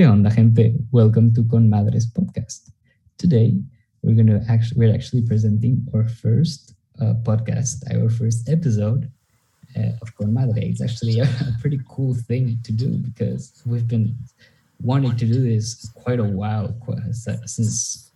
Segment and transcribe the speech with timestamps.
[0.00, 0.74] ¿Qué onda, gente?
[0.92, 2.70] Welcome to Con Madres podcast.
[3.18, 3.54] Today,
[4.02, 9.12] we're going to actually we're actually presenting our first uh, podcast, our first episode
[9.76, 10.62] uh, of Con Madre.
[10.62, 14.16] It's actually a, a, pretty cool thing to do because we've been
[14.80, 16.74] wanting to do this quite a while,
[17.44, 18.10] since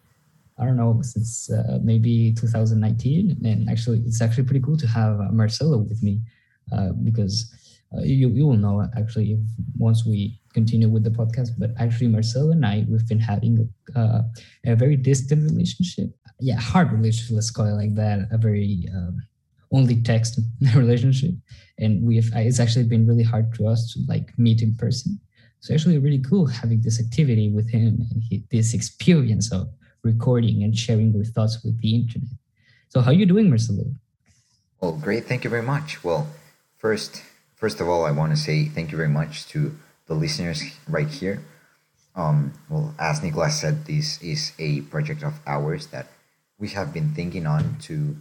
[0.59, 3.45] I don't know, since uh, maybe 2019.
[3.45, 6.23] And actually, it's actually pretty cool to have uh, Marcelo with me
[6.73, 7.53] uh, because
[8.03, 9.39] you you will know actually if
[9.79, 11.51] once we continue with the podcast.
[11.59, 14.23] But actually, Marcelo and I we've been having a, uh,
[14.65, 16.11] a very distant relationship.
[16.41, 17.35] Yeah, hard relationship.
[17.35, 18.29] Let's call it like that.
[18.31, 19.23] A very um,
[19.73, 20.41] only text
[20.75, 21.35] relationship,
[21.79, 25.21] and we've it's actually been really hard to us to like meet in person.
[25.61, 29.69] So actually, really cool having this activity with him and he, this experience of
[30.03, 32.29] recording and sharing your thoughts with the internet.
[32.91, 33.87] So how are you doing, Marcelo?
[34.81, 35.25] Well, great.
[35.25, 36.05] Thank you very much.
[36.05, 36.29] Well,
[36.77, 37.23] first,
[37.65, 39.75] first of all, I want to say thank you very much to
[40.07, 41.41] the listeners right here.
[42.15, 46.09] Um, well, as Nicolas said, this is a project of ours that
[46.59, 48.17] we have been thinking on to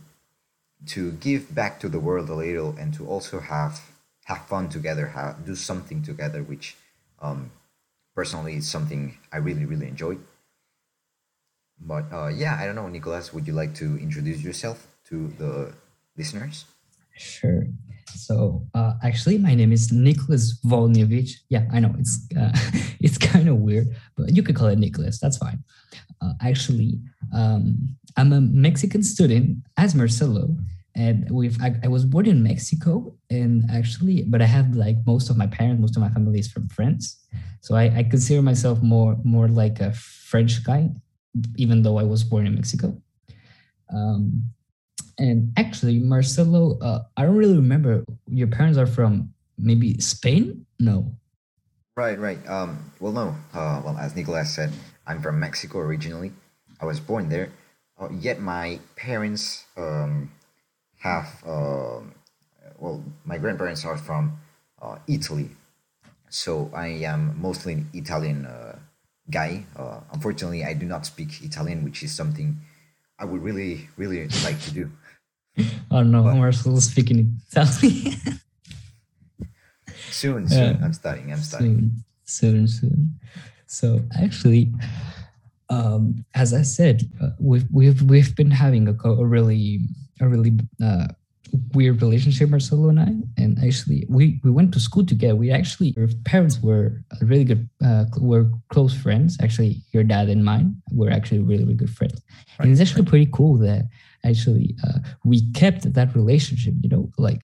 [0.93, 3.81] to give back to the world a little and to also have
[4.31, 6.77] have fun together, have do something together, which
[7.21, 7.51] um,
[8.15, 10.15] personally is something I really really enjoy.
[11.81, 15.73] But uh, yeah, I don't know, Nicolas, would you like to introduce yourself to the
[16.15, 16.63] listeners?
[17.17, 17.67] Sure.
[18.09, 21.31] So uh, actually, my name is Nicholas Volnievich.
[21.49, 22.51] Yeah, I know it's uh,
[22.99, 25.19] it's kind of weird, but you could call it Nicholas.
[25.19, 25.63] That's fine.
[26.21, 26.99] Uh, actually,
[27.33, 30.55] um, I'm a Mexican student as Marcelo,
[30.95, 35.29] and we've I, I, was born in Mexico, and actually, but I have like most
[35.29, 37.25] of my parents, most of my family is from France,
[37.61, 40.89] so I, I consider myself more more like a French guy,
[41.57, 43.01] even though I was born in Mexico.
[43.93, 44.49] Um,
[45.17, 48.03] and actually, Marcelo, uh, I don't really remember.
[48.27, 50.65] Your parents are from maybe Spain?
[50.79, 51.15] No.
[51.95, 52.39] Right, right.
[52.47, 53.35] Um, well, no.
[53.53, 54.71] Uh, well, as Nicolas said,
[55.05, 56.31] I'm from Mexico originally.
[56.81, 57.49] I was born there.
[57.99, 60.31] Uh, yet my parents um,
[60.99, 61.99] have, uh,
[62.79, 64.39] well, my grandparents are from
[64.81, 65.49] uh, Italy.
[66.29, 68.79] So I am mostly an Italian uh,
[69.29, 69.65] guy.
[69.75, 72.59] Uh, unfortunately, I do not speak Italian, which is something
[73.19, 74.91] I would really, really like to do.
[75.91, 78.15] Oh no, but, Marcel speaking Italian.
[80.09, 80.83] soon, soon.
[80.83, 81.31] I'm studying.
[81.31, 81.91] I'm studying.
[82.25, 83.19] Soon, soon, soon.
[83.67, 84.71] So actually,
[85.69, 89.79] um, as I said, uh, we've we've we've been having a, a really
[90.21, 90.53] a really
[90.83, 91.07] uh,
[91.73, 93.13] weird relationship, Marcelo and I.
[93.37, 95.35] And actually, we we went to school together.
[95.35, 97.69] We actually our parents were really good.
[97.83, 99.37] Uh, were close friends.
[99.41, 102.21] Actually, your dad and mine were actually really really good friends.
[102.59, 102.65] Right.
[102.65, 103.87] And it's actually pretty cool that
[104.23, 107.41] actually uh, we kept that relationship you know like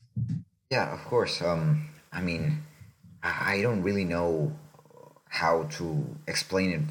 [0.72, 2.64] yeah of course um i mean
[3.24, 4.52] i don't really know
[5.30, 6.82] how to explain it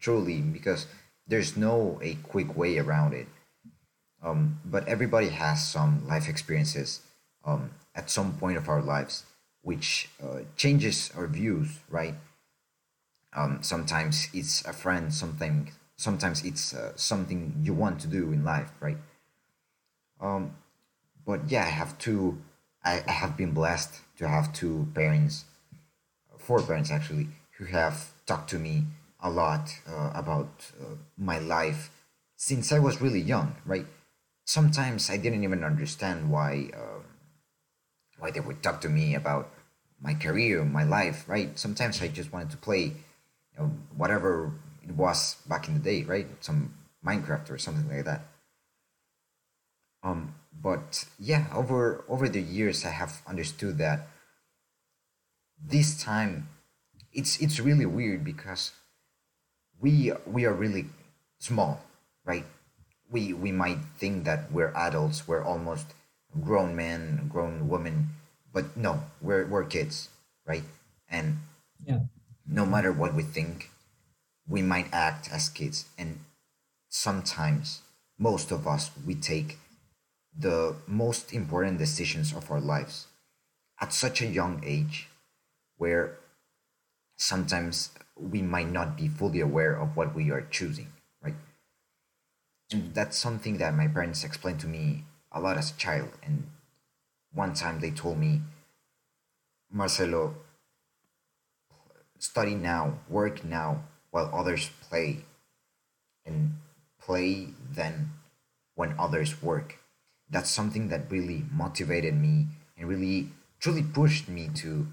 [0.00, 0.86] truly because
[1.26, 3.28] there's no a quick way around it.
[4.22, 7.00] Um but everybody has some life experiences
[7.44, 9.24] um at some point of our lives
[9.62, 12.16] which uh, changes our views right?
[13.32, 15.72] Um sometimes it's a friend something
[16.06, 19.00] sometimes it's uh, something you want to do in life right?
[20.20, 20.44] Um
[21.26, 22.38] but yeah i have two
[22.84, 25.44] I, I have been blessed to have two parents
[26.38, 27.96] four parents actually who have
[28.26, 28.84] talked to me
[29.20, 31.90] a lot uh, about uh, my life
[32.36, 33.86] since i was really young right?
[34.44, 37.04] Sometimes i didn't even understand why um,
[38.18, 39.50] why they would talk to me about
[40.00, 41.50] my career my life right?
[41.58, 42.84] Sometimes i just wanted to play
[43.52, 46.26] you know, whatever it was back in the day, right?
[46.40, 48.22] Some Minecraft or something like that.
[50.02, 54.08] Um, but yeah, over over the years, I have understood that
[55.58, 56.48] this time,
[57.12, 58.72] it's it's really weird because
[59.80, 60.86] we we are really
[61.38, 61.80] small,
[62.24, 62.44] right?
[63.10, 65.94] We we might think that we're adults, we're almost
[66.40, 68.10] grown men, grown women,
[68.52, 70.08] but no, we're we're kids,
[70.46, 70.64] right?
[71.08, 71.38] And
[71.84, 72.00] yeah.
[72.46, 73.70] no matter what we think,
[74.48, 75.86] we might act as kids.
[75.98, 76.20] And
[76.88, 77.82] sometimes
[78.18, 79.58] most of us we take
[80.38, 83.06] the most important decisions of our lives
[83.80, 85.08] at such a young age
[85.76, 86.18] where
[87.16, 90.88] sometimes we might not be fully aware of what we are choosing
[91.22, 91.34] right?
[92.72, 96.10] And that's something that my parents explained to me a lot as a child.
[96.22, 96.48] And
[97.32, 98.42] one time they told me
[99.70, 100.34] marcelo
[102.18, 105.24] study now work now while others play,
[106.24, 106.54] and
[107.00, 108.12] play then
[108.76, 109.78] when others work.
[110.30, 112.46] That's something that really motivated me
[112.78, 114.86] and really truly pushed me to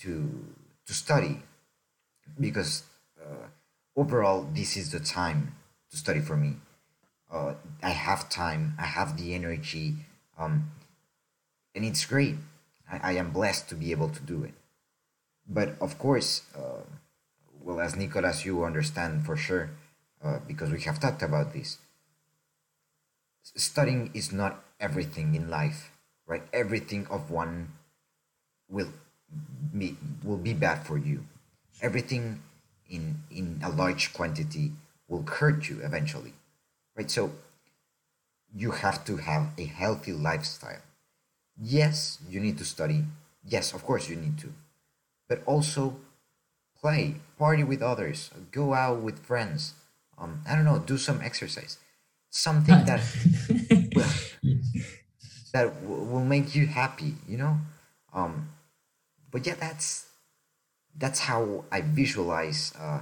[0.00, 0.46] to
[0.86, 1.42] to study.
[2.38, 2.84] because
[3.20, 3.46] uh,
[3.96, 5.54] overall this is the time
[5.90, 6.56] to study for me
[7.32, 9.94] uh, i have time i have the energy
[10.38, 10.70] um,
[11.74, 12.36] and it's great
[12.90, 14.54] I, I am blessed to be able to do it
[15.48, 16.84] but of course uh,
[17.66, 19.70] well as nicolas you understand for sure
[20.24, 21.78] uh, because we have talked about this.
[23.42, 25.90] Studying is not everything in life
[26.26, 26.42] right?
[26.52, 27.72] Everything of one
[28.68, 28.92] will
[29.76, 31.24] be will be bad for you.
[31.82, 32.42] Everything
[32.88, 34.72] in in a large quantity
[35.08, 36.34] will hurt you eventually
[36.96, 37.10] right?
[37.10, 37.32] So
[38.54, 40.82] you have to have a healthy lifestyle.
[41.60, 43.04] Yes you need to study.
[43.44, 44.52] Yes of course you need to.
[45.28, 45.96] But also
[46.80, 49.74] play party with others go out with friends
[50.18, 51.78] um i don't know do some exercise.
[52.30, 53.00] Something that
[53.94, 54.12] will,
[55.52, 57.58] that will make you happy you know?
[58.12, 58.50] Um
[59.30, 60.06] but yeah that's
[60.96, 63.00] that's how i visualize uh,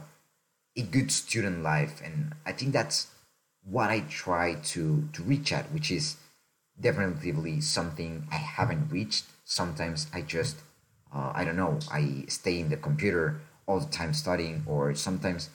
[0.76, 2.00] a good student life.
[2.04, 3.08] And i think that's
[3.64, 6.16] what i try to to reach at which is
[6.80, 9.24] definitely something i haven't reached.
[9.44, 10.56] Sometimes i just
[11.14, 15.50] uh, i don't know i stay in the computer all the time studying or sometimes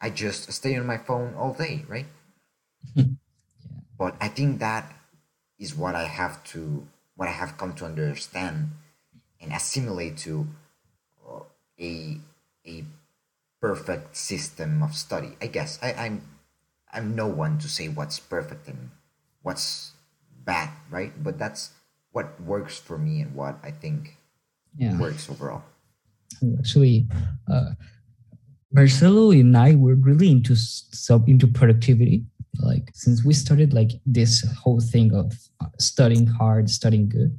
[0.00, 2.06] i just stay on my phone all day right
[2.94, 3.04] yeah.
[3.98, 4.92] but i think that
[5.58, 6.86] is what i have to
[7.16, 8.70] what i have come to understand
[9.40, 10.46] and assimilate to
[11.28, 11.40] uh,
[11.80, 12.18] a
[12.66, 12.84] a
[13.60, 16.22] perfect system of study i guess I, i'm
[16.92, 18.90] i'm no one to say what's perfect and
[19.42, 19.92] what's
[20.44, 21.70] bad right but that's
[22.12, 24.16] what works for me and what i think
[24.76, 24.96] yeah.
[24.98, 25.64] works overall
[26.58, 27.06] actually
[27.50, 27.70] uh,
[28.72, 32.24] marcelo and i were really into sub into productivity.
[32.60, 35.32] Like since we started like this whole thing of
[35.78, 37.38] studying hard studying good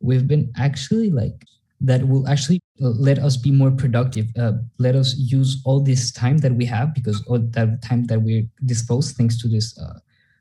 [0.00, 1.44] we've been actually like
[1.80, 6.38] that will actually let us be more productive uh, let us use all this time
[6.38, 9.98] that we have because all that time that we're disposed thanks to this uh,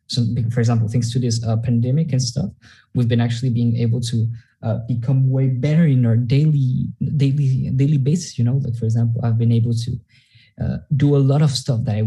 [0.08, 2.50] some, for example thanks to this uh, pandemic and stuff
[2.94, 4.28] we've been actually being able to
[4.64, 6.88] uh, become way better in our daily
[7.18, 9.92] daily daily basis you know like for example i've been able to
[10.62, 12.04] uh, do a lot of stuff that i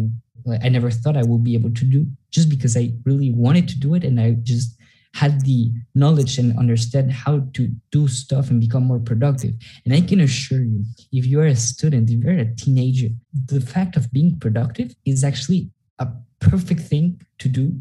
[0.63, 3.79] I never thought I would be able to do just because I really wanted to
[3.79, 4.77] do it and I just
[5.15, 9.55] had the knowledge and understand how to do stuff and become more productive.
[9.85, 13.09] And I can assure you, if you're a student, if you're a teenager,
[13.47, 16.09] the fact of being productive is actually a
[16.41, 17.75] perfect thing to do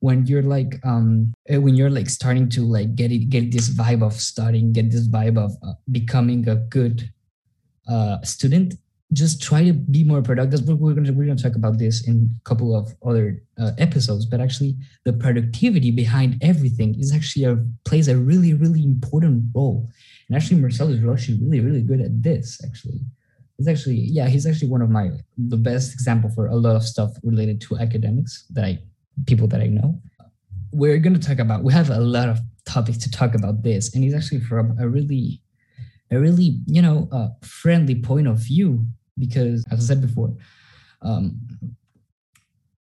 [0.00, 3.70] when you're like um eh, when you're like starting to like get it get this
[3.70, 7.10] vibe of studying get this vibe of uh, becoming a good
[7.88, 8.74] uh student
[9.12, 10.66] just try to be more productive.
[10.66, 13.70] We're going to we're going to talk about this in a couple of other uh,
[13.78, 19.44] episodes, but actually, the productivity behind everything is actually a, plays a really really important
[19.54, 19.88] role.
[20.28, 22.60] And actually, marcel is actually really really good at this.
[22.66, 23.00] Actually,
[23.58, 26.82] he's actually yeah he's actually one of my the best example for a lot of
[26.82, 28.78] stuff related to academics that I
[29.26, 30.00] people that I know.
[30.72, 31.64] We're going to talk about.
[31.64, 34.88] We have a lot of topics to talk about this, and he's actually from a
[34.88, 35.40] really
[36.10, 38.86] a really you know uh, friendly point of view
[39.18, 40.34] because as i said before
[41.02, 41.38] um,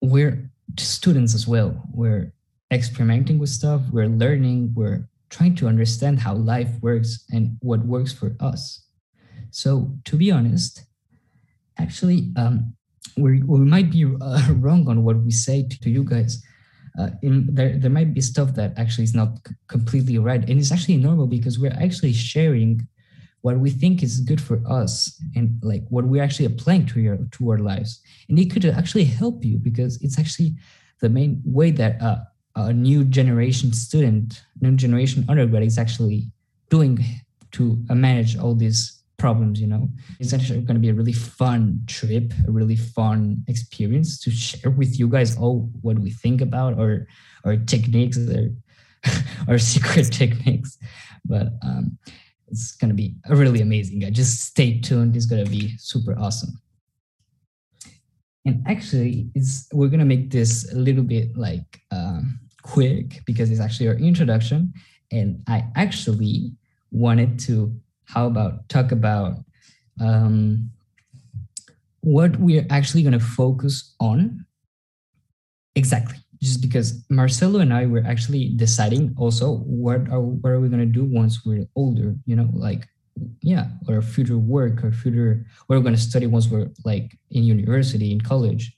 [0.01, 2.33] we're students as well we're
[2.73, 8.13] experimenting with stuff we're learning we're trying to understand how life works and what works
[8.13, 8.87] for us
[9.51, 10.85] so to be honest
[11.79, 12.75] actually um,
[13.17, 16.43] we we might be uh, wrong on what we say to, to you guys.
[16.99, 20.49] Uh, in, there, there might be stuff that actually is not c- completely right.
[20.49, 22.87] And it's actually normal because we're actually sharing
[23.41, 27.19] what we think is good for us and like what we're actually applying to your
[27.33, 28.01] to our lives.
[28.29, 30.55] And it could actually help you because it's actually
[31.01, 32.19] the main way that uh,
[32.57, 36.31] a new generation student new generation undergrad is actually
[36.71, 37.05] doing
[37.53, 41.79] to manage all these problems you know it's actually going to be a really fun
[41.87, 46.79] trip a really fun experience to share with you guys all what we think about
[46.79, 47.07] or
[47.45, 48.51] or techniques or
[49.49, 50.79] or secret techniques
[51.25, 51.97] but um
[52.49, 54.01] it's going to be really amazing.
[54.13, 55.17] Just stay tuned.
[55.17, 56.61] It's going to be super awesome.
[58.47, 63.51] And actually, it's we're going to make this a little bit like um, quick because
[63.51, 64.73] it's actually our introduction.
[65.11, 66.53] And I actually
[66.91, 67.75] wanted to,
[68.07, 69.37] how about talk about
[70.01, 70.71] um,
[72.01, 74.45] what we're actually going to focus on
[75.75, 80.69] exactly just because Marcelo and I were actually deciding also what are what are we
[80.69, 82.87] gonna do once we're older, you know, like
[83.41, 88.13] yeah, or future work or future what we're gonna study once we're like in university,
[88.13, 88.77] in college.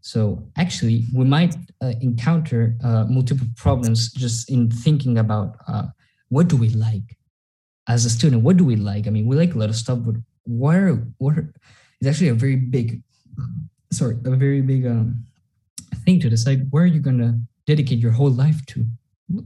[0.00, 5.86] So actually, we might uh, encounter uh, multiple problems just in thinking about uh,
[6.28, 7.16] what do we like
[7.88, 8.42] as a student.
[8.42, 9.06] What do we like?
[9.06, 11.52] I mean, we like a lot of stuff, but what are
[12.06, 13.02] actually a very big,
[13.92, 15.24] sorry, a very big um,
[16.04, 18.84] thing to decide where are you're gonna dedicate your whole life to.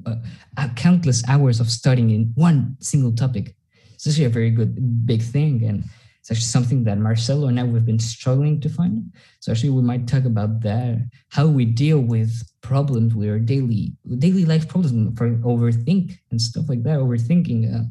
[0.06, 0.16] Uh,
[0.56, 3.54] uh, countless hours of studying in one single topic.
[3.94, 5.84] It's actually a very good big thing, and
[6.18, 9.12] it's actually something that Marcelo and I we've been struggling to find.
[9.38, 13.92] So actually, we might talk about that, how we deal with problems with our daily
[14.18, 17.84] daily life problems, for overthink and stuff like that, overthinking, uh,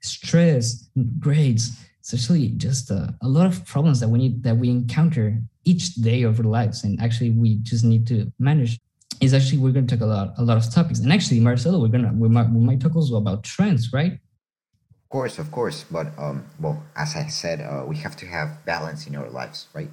[0.00, 0.88] stress,
[1.18, 1.76] grades.
[2.12, 6.40] Actually just a lot of problems that we need that we encounter each day of
[6.40, 8.80] our lives, and actually we just need to manage.
[9.20, 10.98] Is actually we're going to talk a lot a lot of topics.
[10.98, 14.14] And actually marcelo we're gonna we might we might talk also about trends right?
[14.14, 15.84] Of course of course.
[15.88, 19.68] But um well as i said uh, we have to have balance in our lives
[19.72, 19.90] right?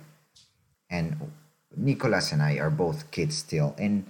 [0.89, 1.29] And
[1.75, 3.75] nicolas and i are both kids still.
[3.77, 4.05] And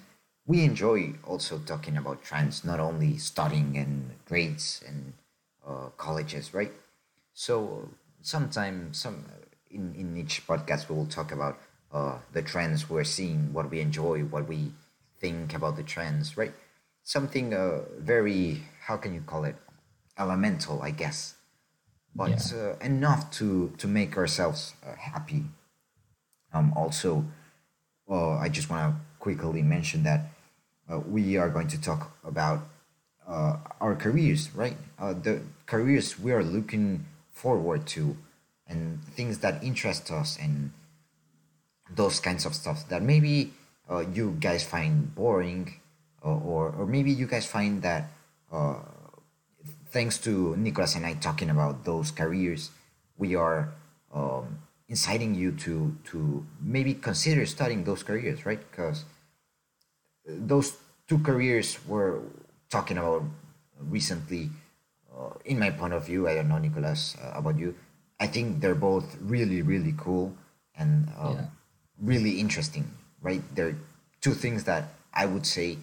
[0.46, 5.12] we enjoy also talking about trends not only studying and grades and
[5.68, 6.72] uh, colleges right
[7.34, 7.90] so
[8.22, 9.26] sometime some
[9.70, 11.60] in in each podcast we will talk about
[11.92, 14.72] uh, the trends we're seeing what we enjoy what we
[15.20, 16.54] think about the trends, right?
[17.04, 19.56] Something uh, very, how can you call it?
[20.20, 21.36] Elemental, I guess,
[22.16, 22.58] but yeah.
[22.58, 25.44] uh, enough to to make ourselves uh, happy.
[26.52, 27.24] Um, also,
[28.10, 30.22] uh, I just want to quickly mention that
[30.90, 32.68] uh, we are going to talk about
[33.28, 33.58] uh,
[33.98, 34.77] careers, right?
[35.00, 38.18] Uh, the careers we are looking forward to,
[38.68, 40.72] and things that interest us, and
[41.89, 43.54] those kinds of stuff that maybe
[43.89, 45.80] uh, you guys find boring
[46.22, 48.10] or, uh, or, or maybe you guys find that
[48.51, 48.75] uh,
[49.92, 52.72] thanks to Nicholas and I talking about those careers,
[53.18, 53.74] we are
[54.13, 58.60] um, inciting you to to maybe consider studying those careers, right?
[58.70, 59.06] Because
[60.25, 60.77] those
[61.08, 62.20] two careers we're
[62.70, 63.24] talking about
[63.89, 64.50] recently,
[65.15, 67.75] uh, in my point of view, I don't know, Nicolas, uh, about you.
[68.20, 70.36] I think they're both really, really cool
[70.75, 71.46] and um, yeah.
[72.00, 72.91] really interesting
[73.22, 73.41] right?
[73.56, 73.77] There are
[74.22, 75.77] two things that I would say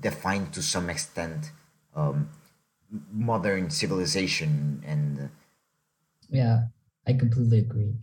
[0.00, 1.50] define to some extent
[1.94, 2.28] um,
[3.12, 5.30] modern civilization and.
[6.28, 6.66] Yeah,
[7.06, 7.94] I completely agree.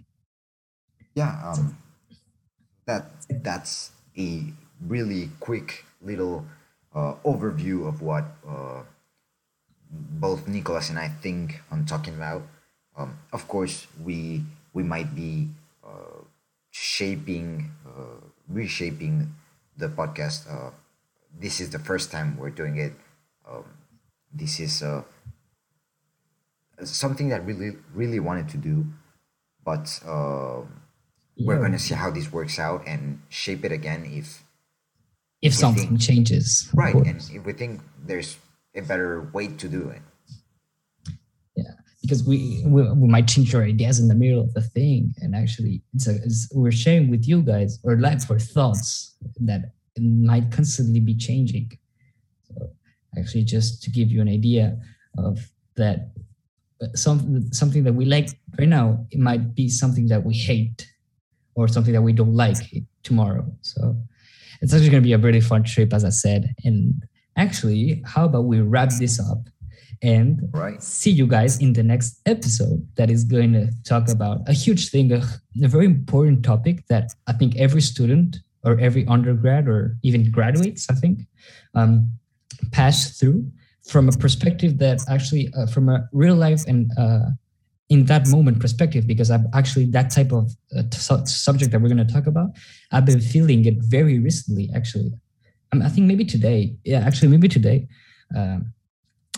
[1.15, 1.77] Yeah, um,
[2.86, 3.12] that
[3.44, 4.46] that's a
[4.82, 6.46] really quick little
[6.96, 8.84] uh, overview of what uh,
[9.90, 12.44] both Nicholas and I think on talking about.
[12.96, 15.50] Um, of course, we we might be
[15.86, 16.26] uh,
[16.72, 19.34] shaping, uh, reshaping
[19.78, 20.50] the podcast.
[20.50, 20.72] Uh,
[21.40, 22.94] this is the first time we're doing it.
[23.48, 23.66] Um,
[24.34, 25.04] this is uh,
[26.84, 28.86] something that really, really wanted to do,
[29.64, 30.62] but uh,
[31.36, 31.48] yeah.
[31.48, 34.44] we're going to see how this works out and shape it again if
[35.44, 36.70] if something think, changes.
[36.74, 38.38] Right, and if we think there's
[38.76, 40.02] a better way to do it
[41.56, 41.76] Yeah.
[42.02, 45.36] because we, we, we might change our ideas in the middle of the thing and
[45.36, 50.52] actually it's, a, it's we're sharing with you guys our life or thoughts that might
[50.52, 51.70] constantly be changing
[52.48, 52.72] so
[53.20, 54.76] actually just to give you an idea
[55.20, 56.10] of that
[56.82, 60.88] uh, some, something that we like right now it might be something that we hate
[61.54, 62.58] or something that we don't like
[63.04, 63.96] tomorrow so
[64.63, 67.03] it's actually going to be a really fun trip as i said and
[67.38, 69.48] actually how about we wrap this up
[70.03, 70.84] and right.
[70.84, 74.89] see you guys in the next episode that is going to talk about a huge
[74.89, 75.24] thing, a,
[75.63, 80.88] a very important topic that I think every student or every undergrad or even graduates,
[80.89, 81.22] I think,
[81.74, 82.12] um,
[82.72, 83.50] pass through
[83.88, 87.27] from a perspective that actually, uh, from a real life and uh,
[87.94, 91.94] in that moment perspective, because I've actually that type of uh, t- subject that we're
[91.94, 92.50] going to talk about,
[92.92, 95.12] I've been feeling it very recently, actually.
[95.72, 97.88] Um, I think maybe today, yeah, actually, maybe today.
[98.36, 98.74] Um,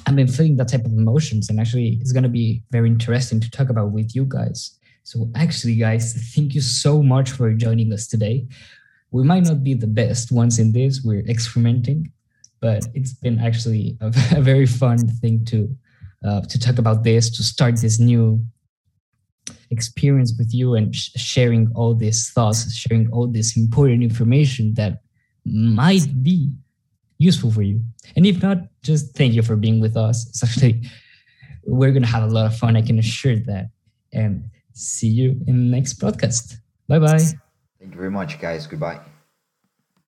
[0.07, 3.41] I've been feeling that type of emotions, and actually, it's going to be very interesting
[3.41, 4.79] to talk about with you guys.
[5.03, 8.47] So, actually, guys, thank you so much for joining us today.
[9.11, 12.09] We might not be the best ones in this, we're experimenting,
[12.61, 14.07] but it's been actually a,
[14.37, 15.75] a very fun thing to
[16.23, 18.45] uh, to talk about this, to start this new
[19.71, 25.01] experience with you and sh- sharing all these thoughts, sharing all this important information that
[25.45, 26.51] might be
[27.17, 27.81] useful for you.
[28.15, 30.27] And if not, just thank you for being with us.
[30.29, 30.81] It's actually,
[31.63, 32.75] we're going to have a lot of fun.
[32.75, 33.69] I can assure that.
[34.13, 36.55] And see you in the next podcast.
[36.87, 37.17] Bye bye.
[37.17, 38.67] Thank you very much, guys.
[38.67, 38.99] Goodbye.